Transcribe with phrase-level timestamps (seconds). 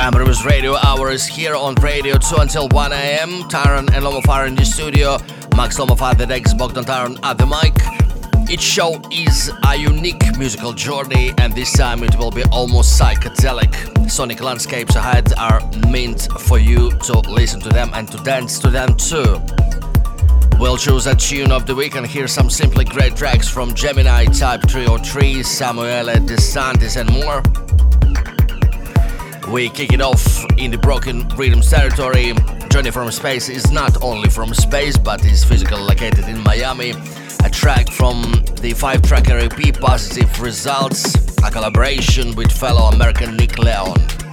[0.00, 3.42] Amber Radio Hour is here on Radio 2 until 1 am.
[3.50, 5.18] Taran and Lomofar in the studio.
[5.54, 7.74] Max Lomofar, the decks, Bogdan Taran at the mic.
[8.50, 14.10] Each show is a unique musical journey, and this time it will be almost psychedelic.
[14.10, 18.70] Sonic landscapes ahead are meant for you to listen to them and to dance to
[18.70, 19.38] them too.
[20.58, 24.24] We'll choose a tune of the week and hear some simply great tracks from Gemini,
[24.24, 27.42] Type 303, Samuele DeSantis, and more.
[29.48, 32.34] We kick it off in the Broken Rhythms territory.
[32.70, 36.92] Jonny From Space is not only from space, but is physically located in Miami.
[37.44, 41.14] A track from the five tracker EP Positive Results,
[41.44, 44.29] a collaboration with fellow American Nick Leon.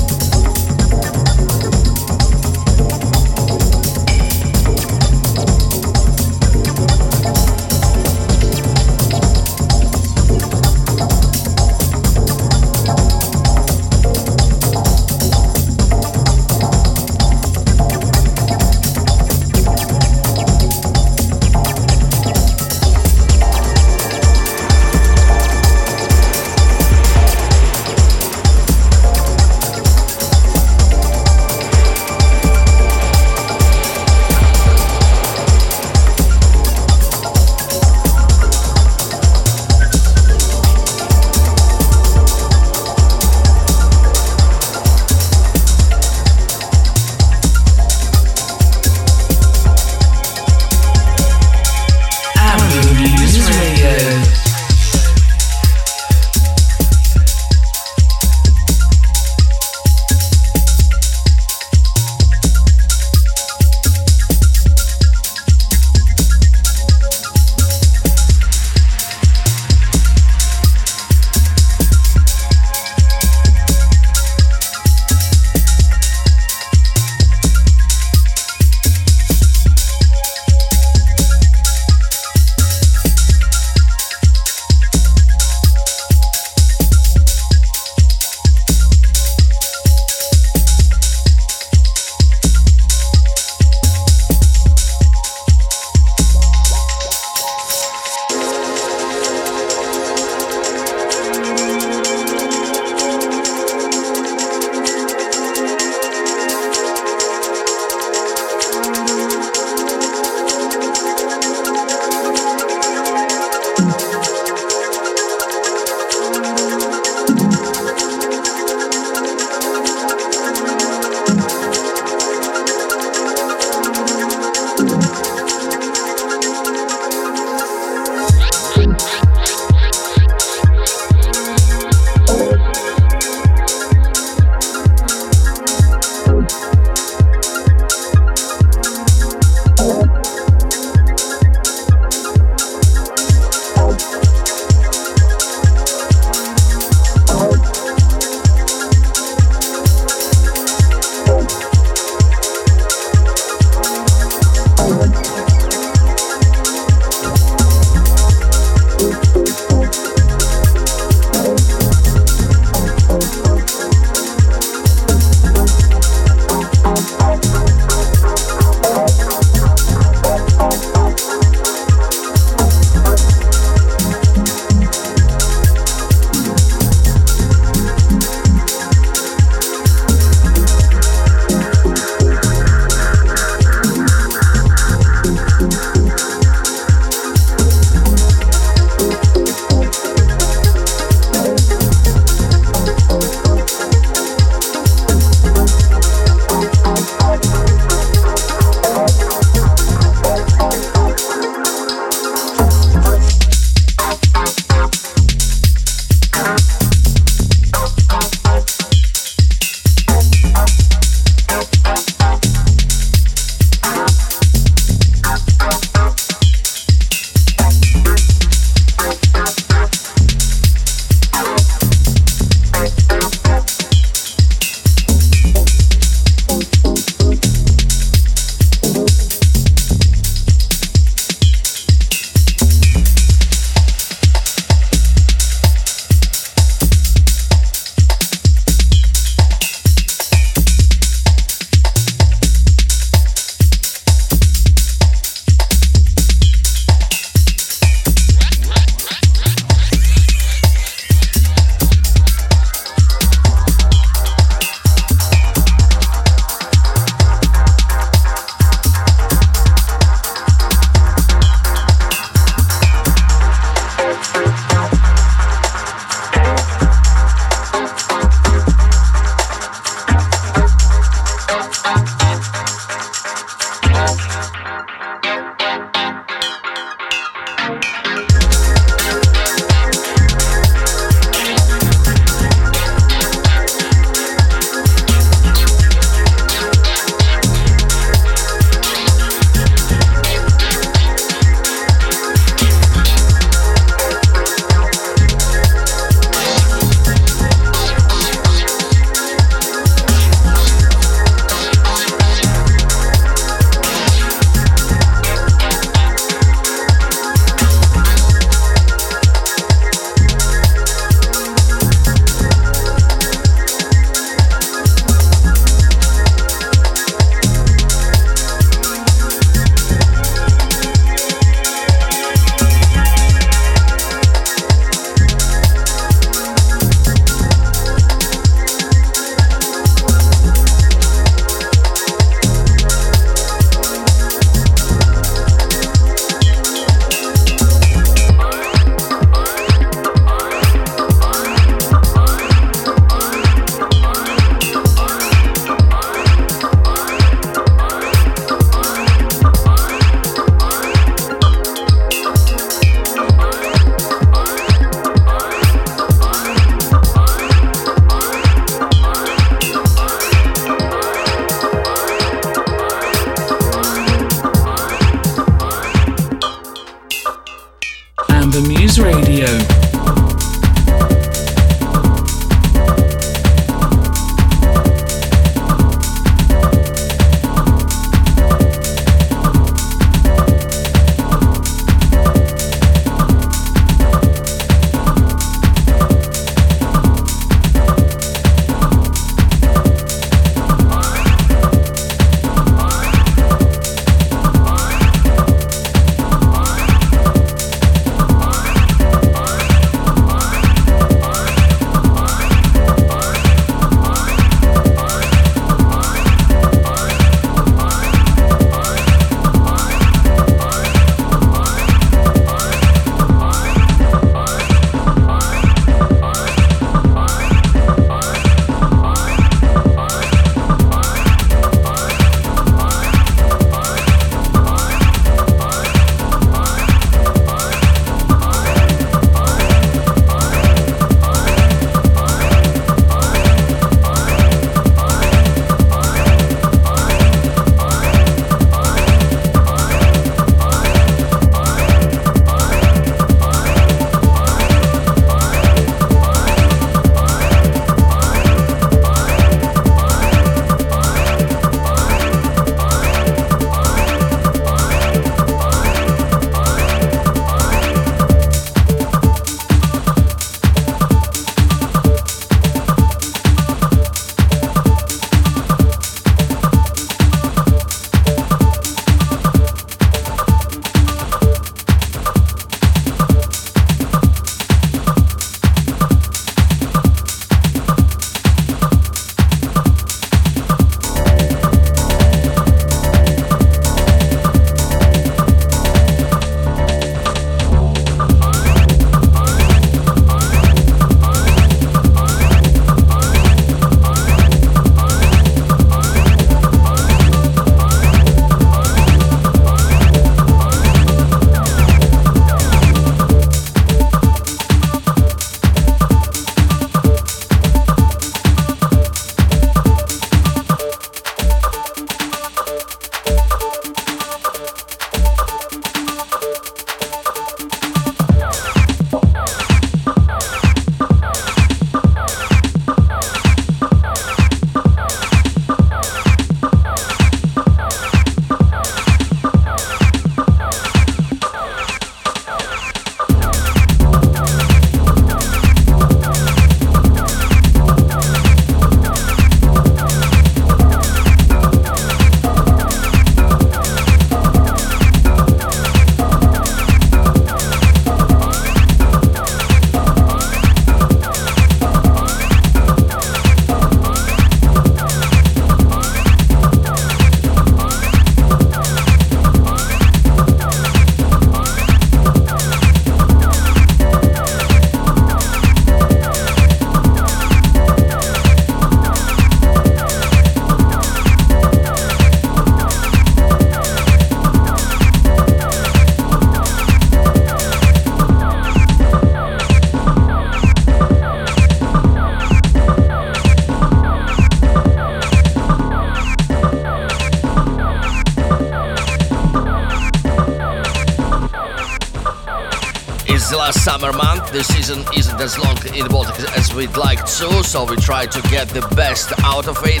[594.00, 594.50] Summer month.
[594.52, 598.24] The season isn't as long in the Baltic as we'd like to, so we try
[598.24, 600.00] to get the best out of it.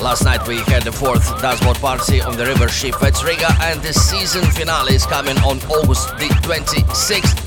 [0.00, 3.92] Last night we had the fourth Dashboard party on the river ship Riga, and the
[3.92, 7.38] season finale is coming on August the 26th.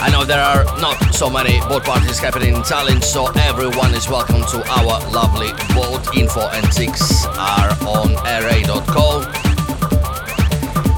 [0.00, 4.08] I know there are not so many boat parties happening in Tallinn, so everyone is
[4.08, 6.16] welcome to our lovely boat.
[6.16, 9.20] Info and tickets are on ra.co.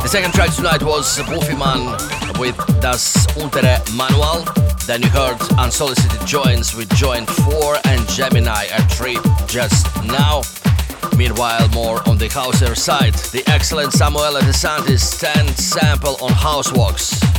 [0.03, 2.10] The second track tonight was Bufiman
[2.41, 4.45] with Das Untere Manual.
[4.87, 10.41] Then you heard Unsolicited Joins with Joint 4 and Gemini at 3 just now.
[11.17, 17.30] Meanwhile, more on the Houser side, the excellent Samuele De Santis 10 sample on Housewalks.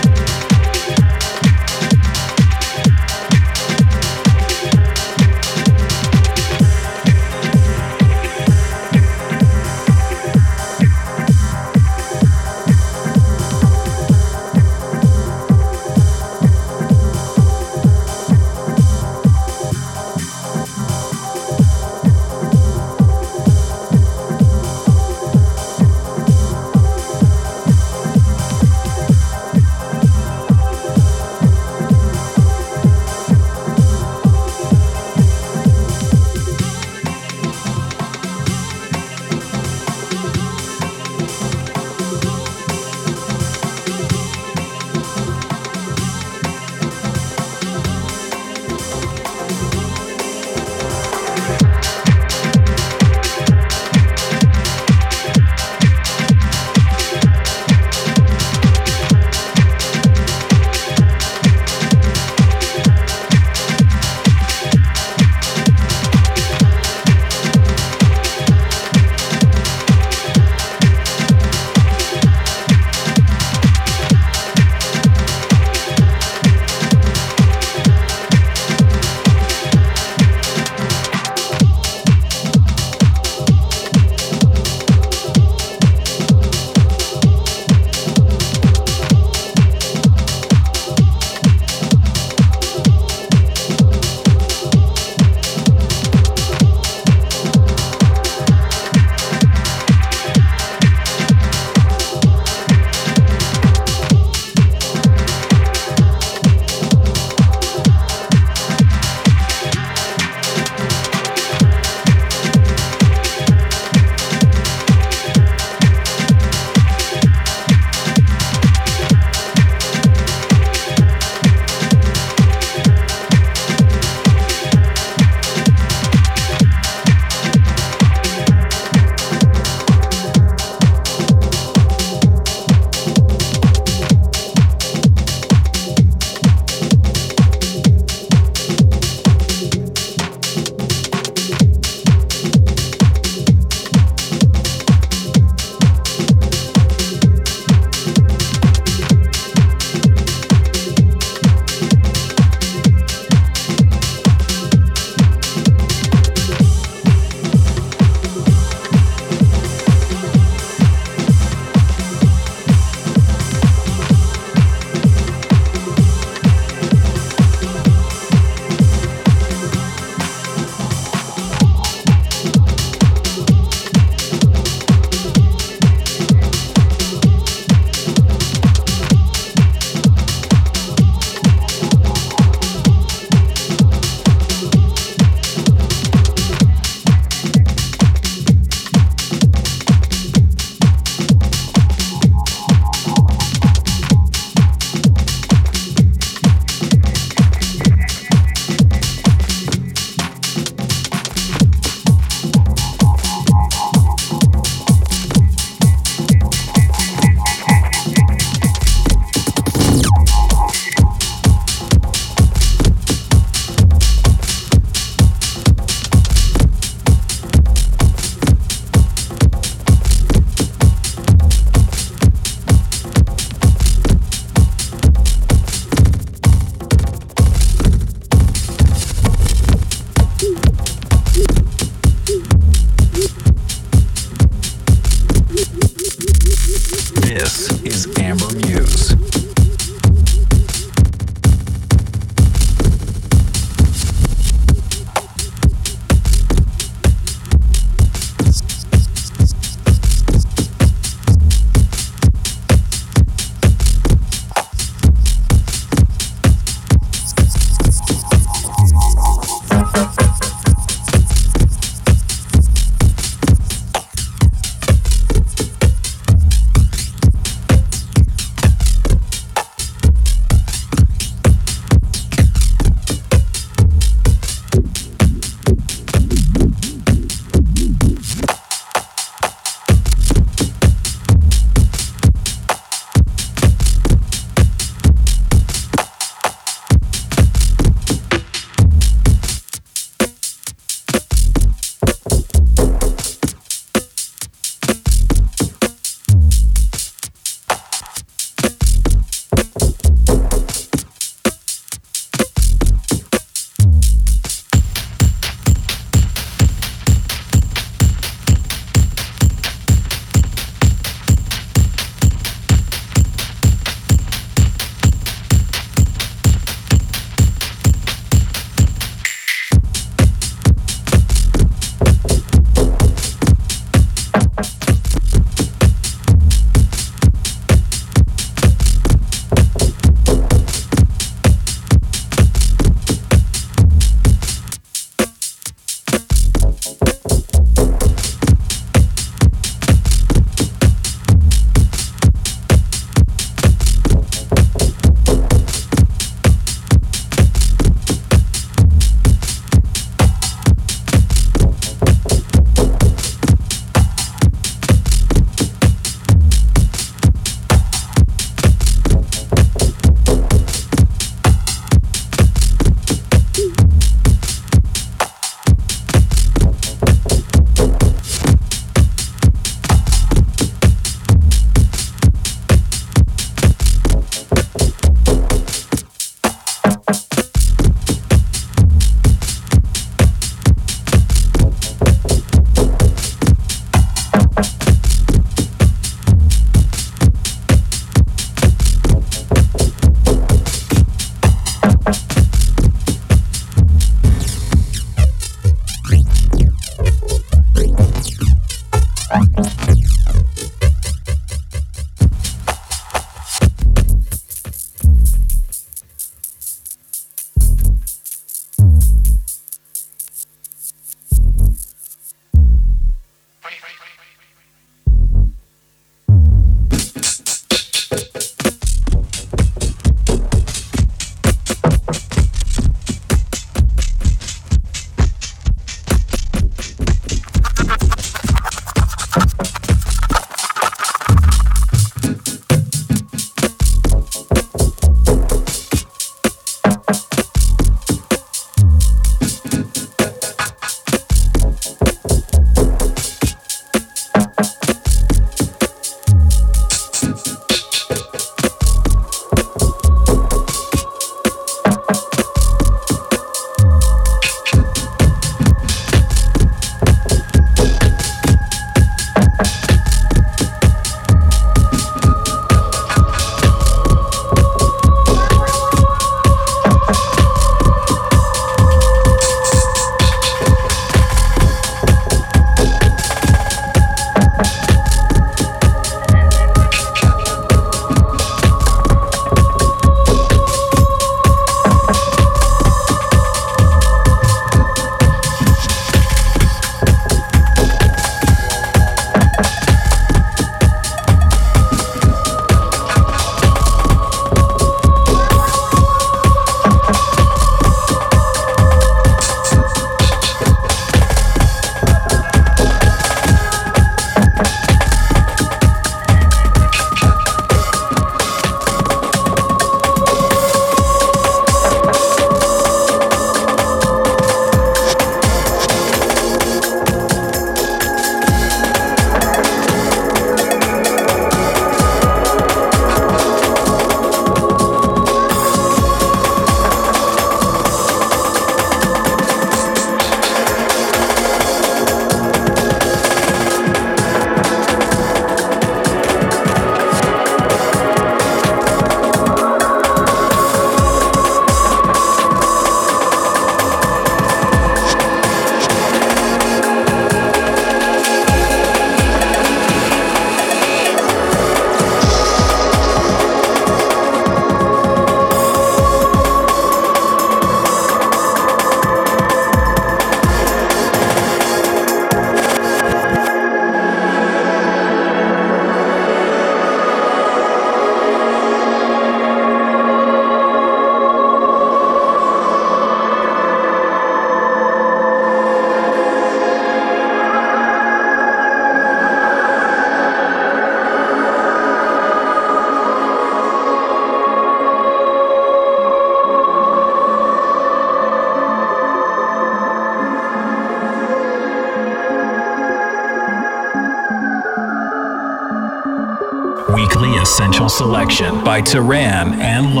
[598.71, 600.00] By Taran and Lomov.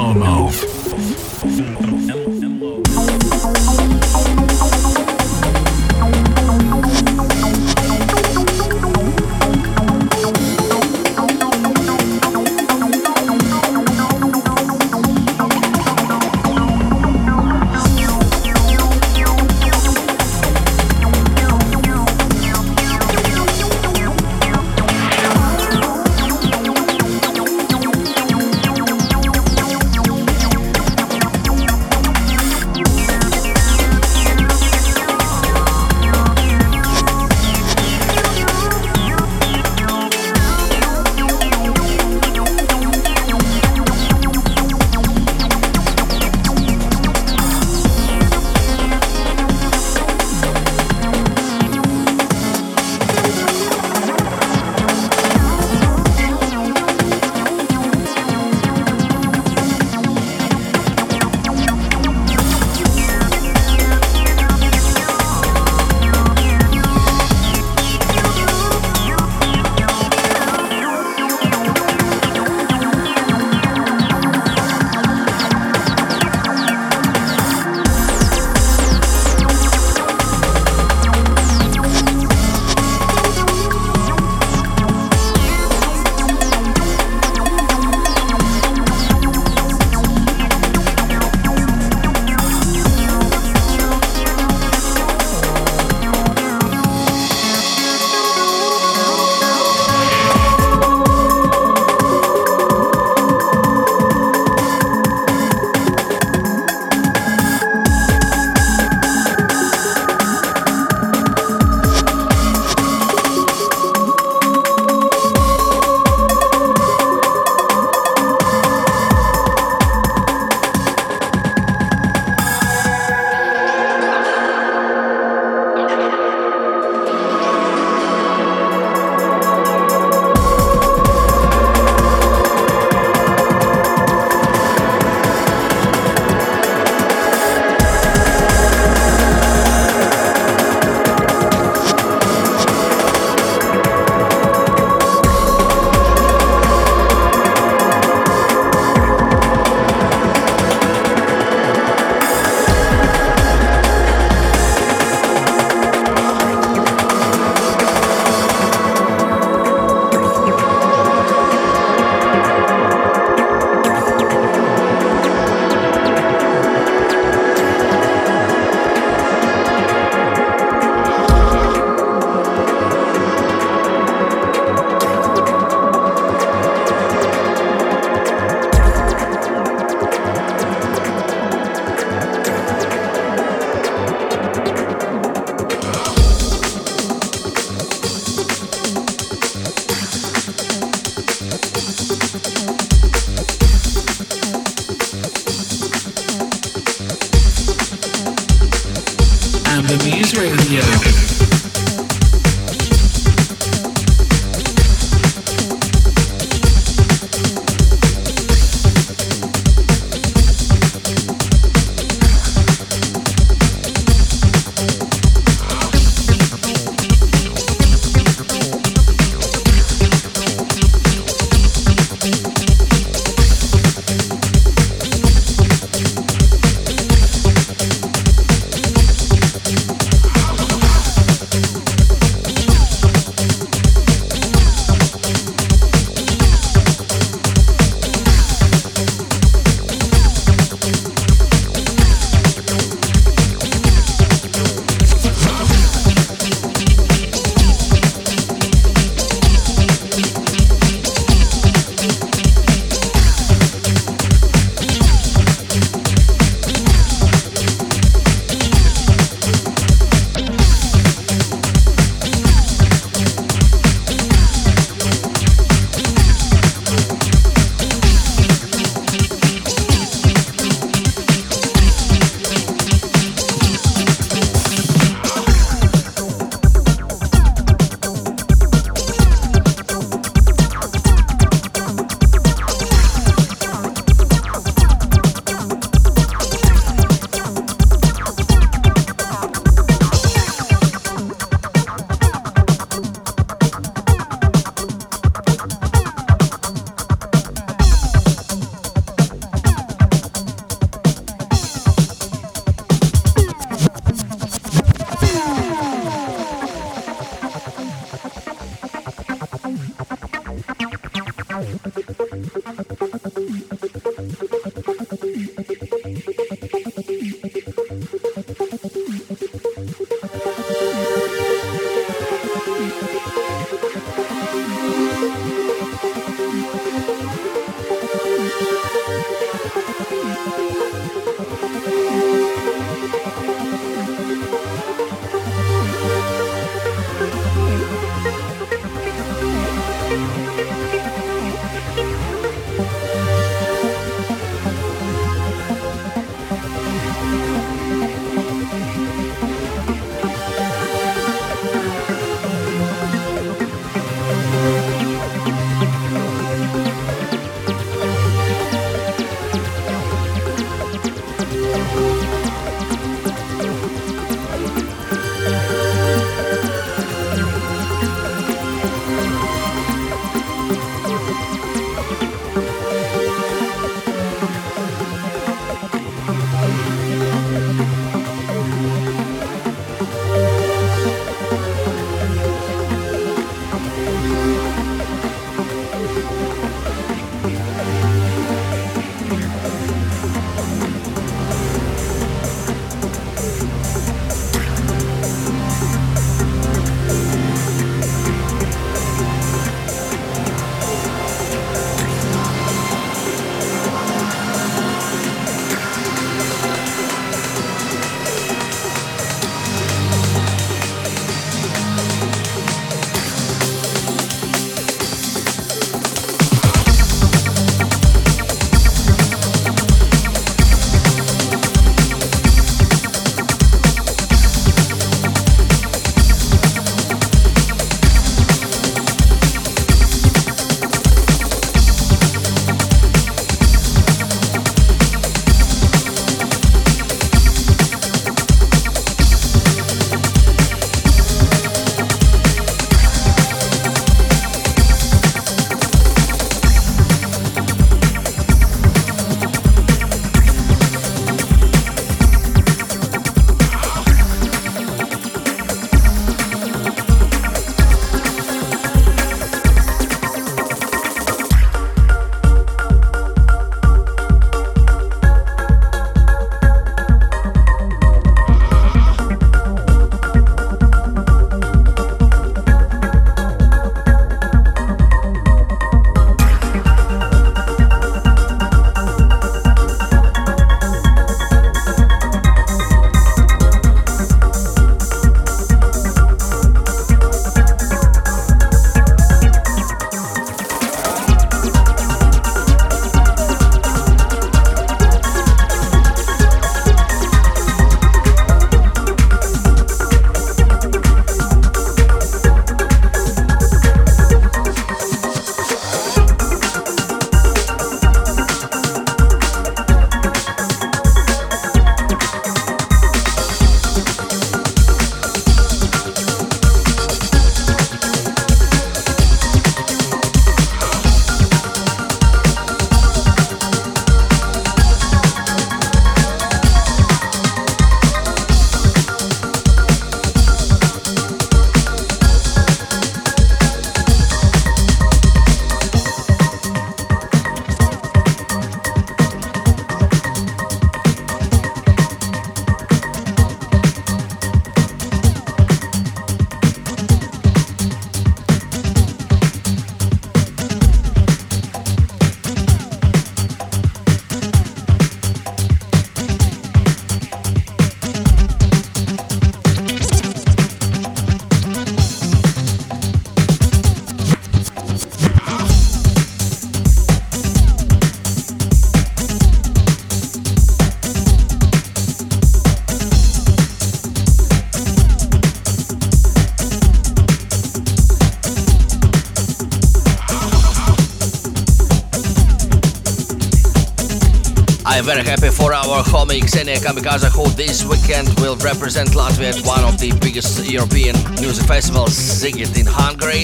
[585.15, 589.83] Very happy for our homie Xenia Kamikaze who this weekend will represent Latvia at one
[589.83, 593.43] of the biggest European music festivals, Sziget in Hungary.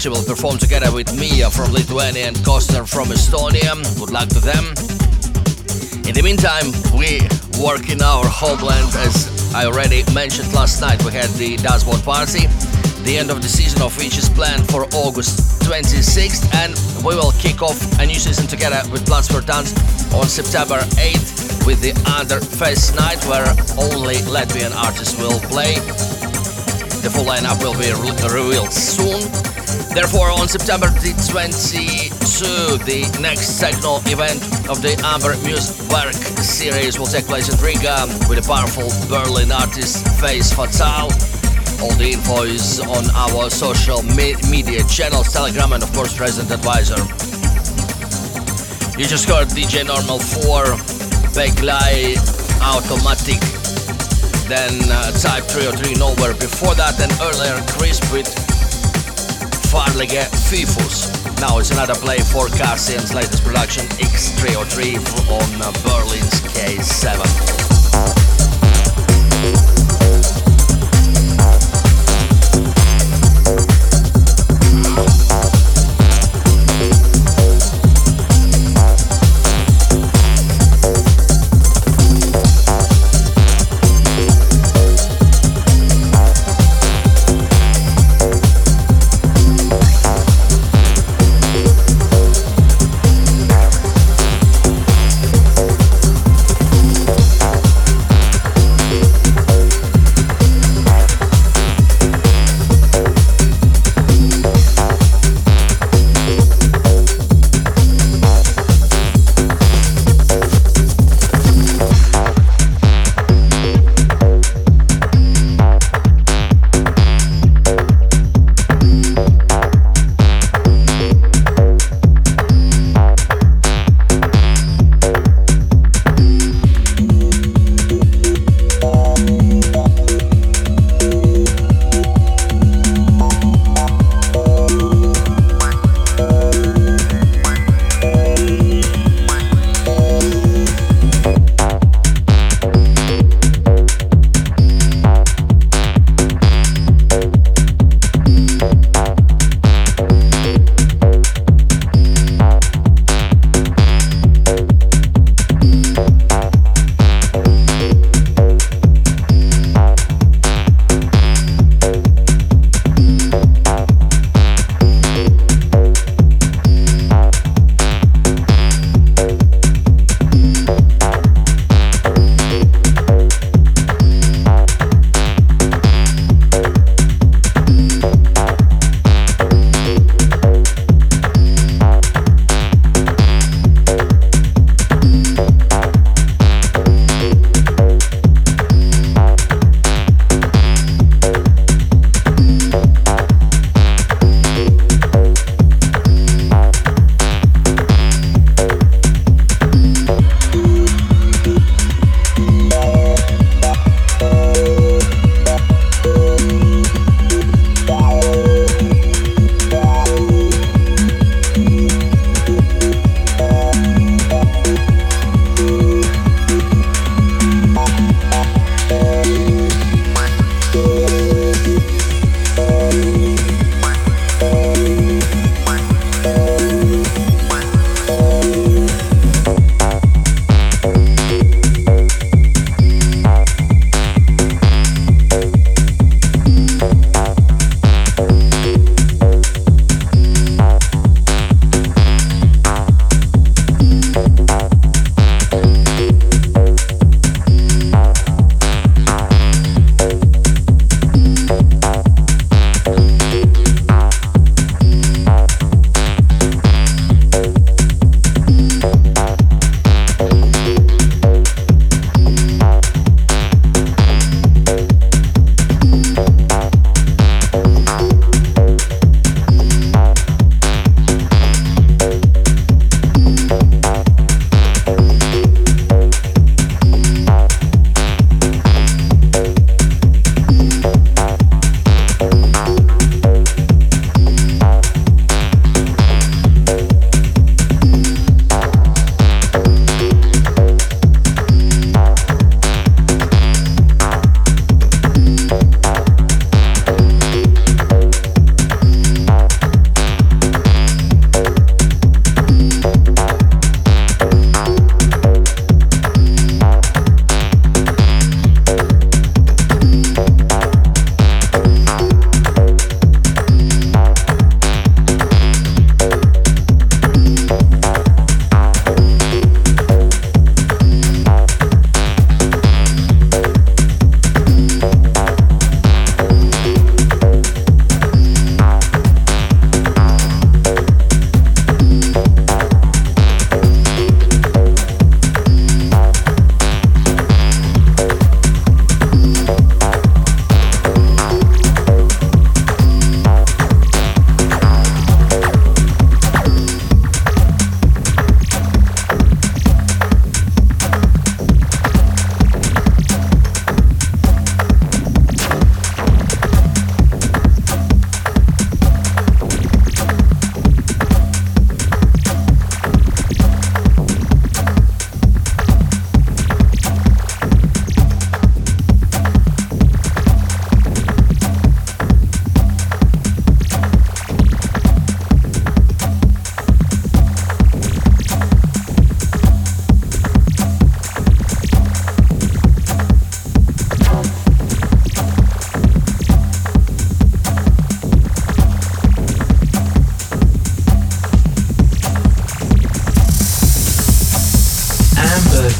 [0.00, 3.76] She will perform together with Mia from Lithuania and Kostner from Estonia.
[3.98, 4.64] Good luck to them.
[6.08, 7.20] In the meantime, we
[7.60, 11.04] work in our homeland as I already mentioned last night.
[11.04, 12.48] We had the Dashboard Party.
[13.04, 16.72] The end of the season of which is planned for August 26th, and
[17.04, 19.74] we will kick off a new season together with for Dance
[20.14, 23.46] on September 8th with the Underfest night, where
[23.78, 25.74] only Latvian artists will play.
[27.02, 29.20] The full lineup will be re- revealed soon.
[29.94, 36.98] Therefore, on September the 22, the next techno event of the Amber Muse Work series
[36.98, 41.10] will take place in Riga with a powerful Berlin artist Phase Fatale.
[41.82, 46.52] All the info is on our social me- media channels, Telegram, and of course, Resident
[46.52, 47.31] Advisor.
[49.02, 50.62] You just heard DJ Normal 4,
[51.34, 52.14] Beglai,
[52.62, 53.40] Automatic,
[54.46, 58.28] then uh, Type 303 Nowhere before that, and earlier Crisp with
[59.74, 61.10] Farlige Fifus.
[61.40, 64.94] Now it's another play for Cassian's latest production, X303
[65.32, 67.71] on uh, Berlin's K7.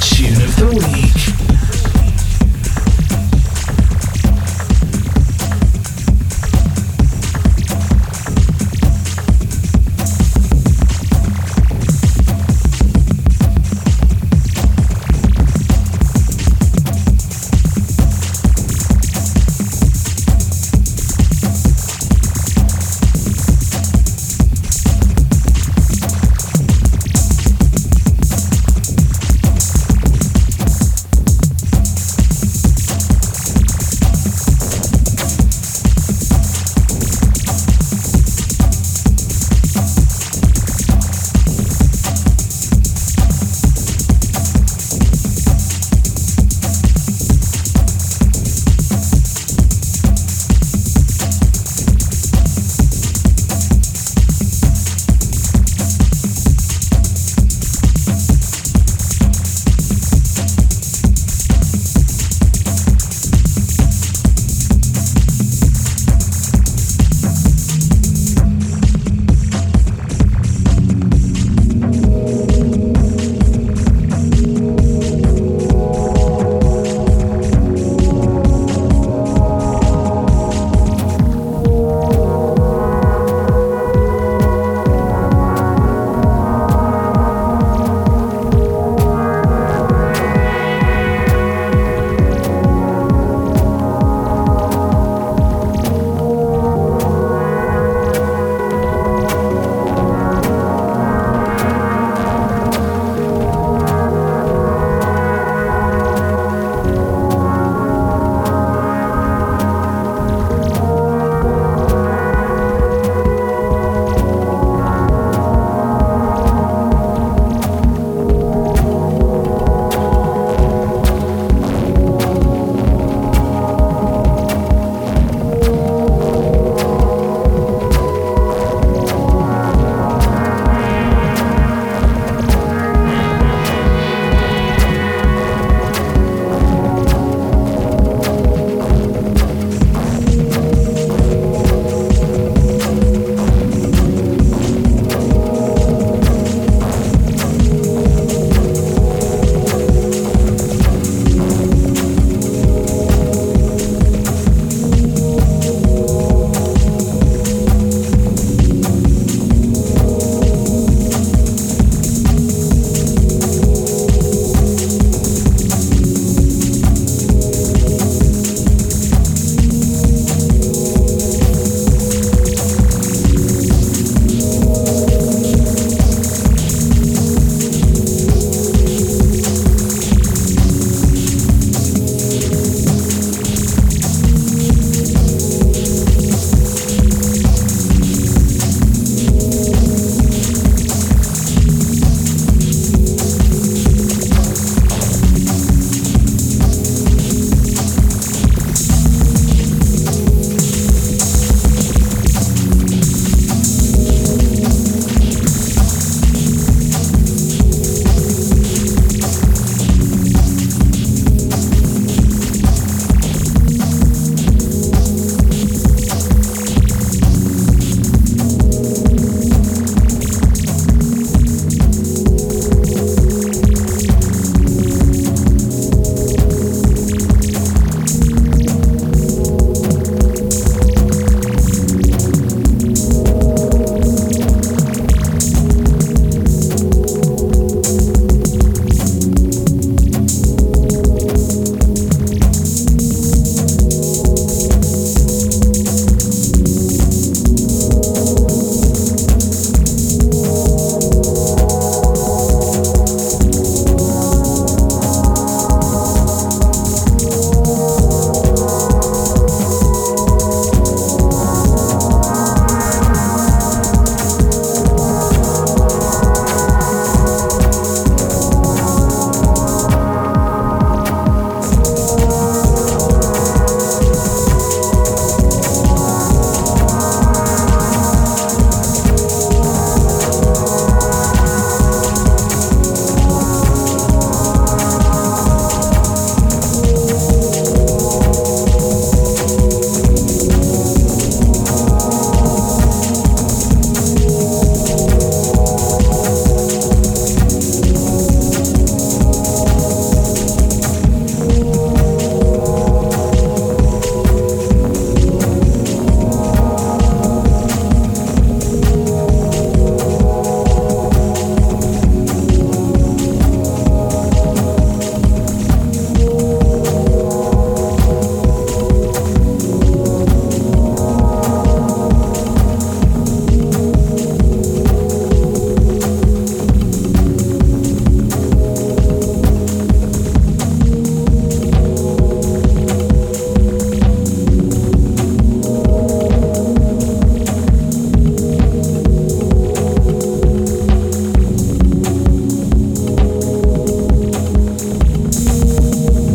[0.03, 1.52] Tune of the Week.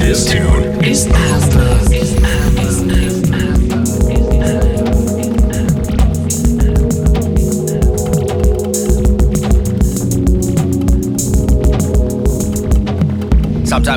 [0.07, 0.47] this tune.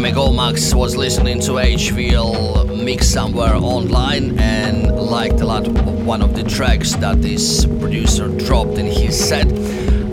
[0.01, 6.23] Ago, Max was listening to HVL mix somewhere online and liked a lot of one
[6.23, 9.47] of the tracks that this producer dropped in his set.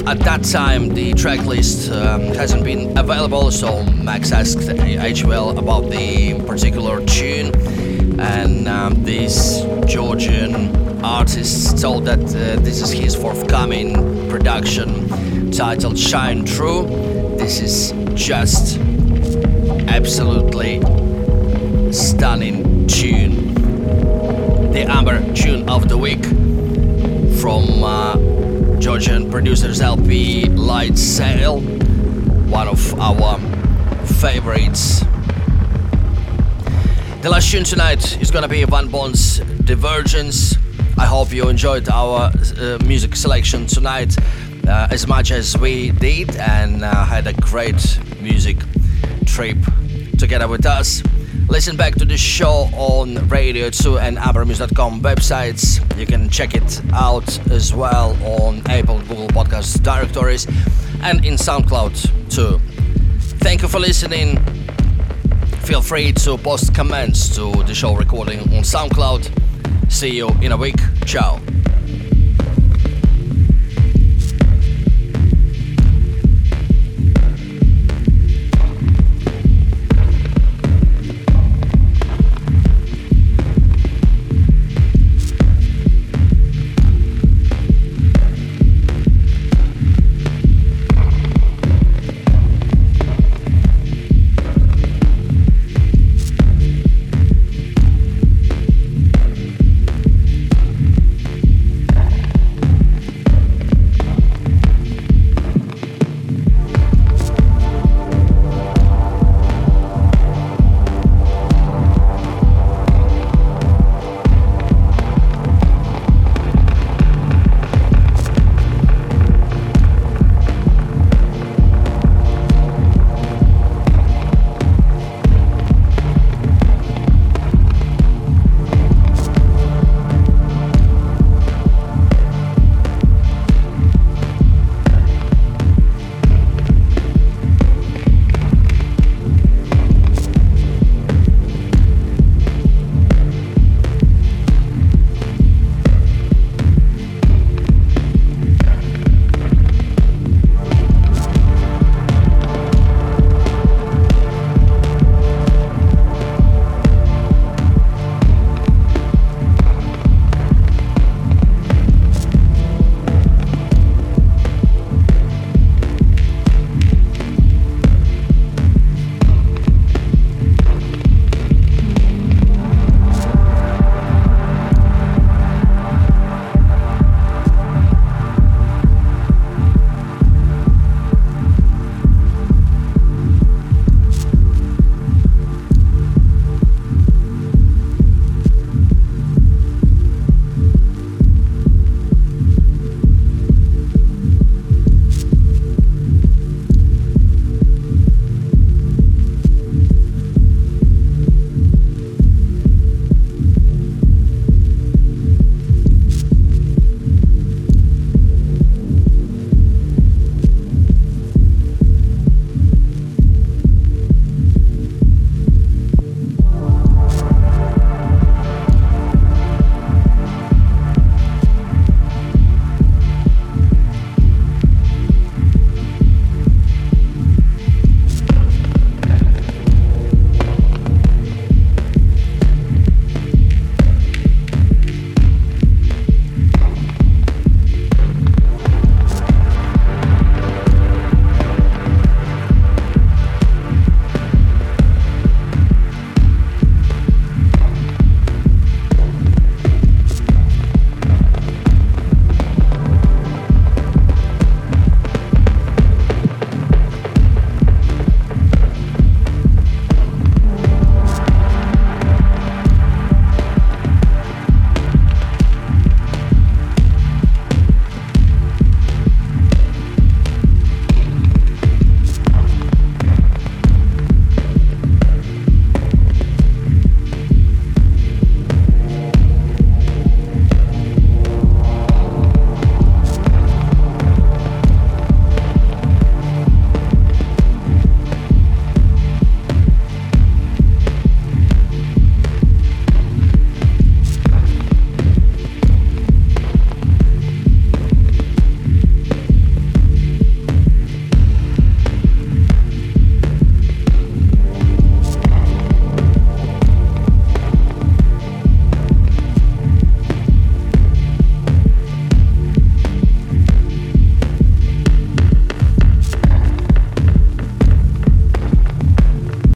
[0.08, 5.89] At that time, the track list um, hasn't been available, so Max asked HVL about
[5.89, 7.51] the particular tune,
[8.18, 16.45] and um, this Georgian artist told that uh, this is his forthcoming production titled Shine
[16.45, 16.88] Through.
[17.38, 18.80] This is just
[19.89, 20.80] absolutely
[21.91, 23.53] stunning tune.
[24.72, 26.24] The Amber tune of the week
[27.41, 28.36] from uh,
[28.80, 33.39] Georgian producers LP Light Sail, one of our
[34.05, 34.99] favorites.
[37.21, 40.55] The last tune tonight is gonna be Van Bond's Divergence.
[40.97, 44.15] I hope you enjoyed our uh, music selection tonight
[44.67, 48.57] uh, as much as we did and uh, had a great music
[49.25, 49.57] trip
[50.17, 51.01] together with us.
[51.49, 55.79] Listen back to the show on Radio 2 and AmberMuse.com websites.
[55.97, 60.45] You can check it out as well on Apple Google Podcast directories
[61.01, 62.59] and in SoundCloud too.
[63.39, 64.37] Thank you for listening.
[65.63, 69.91] Feel free to post comments to the show recording on SoundCloud.
[69.91, 70.77] See you in a week.
[71.05, 71.39] Ciao.